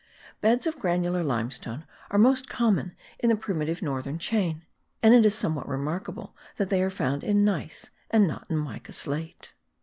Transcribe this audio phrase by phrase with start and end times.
[0.41, 4.65] Beds of granular limestone are most common in the primitive northern chain;
[5.03, 8.93] and it is somewhat remarkable that they are found in gneiss, and not in mica
[8.93, 9.53] slate.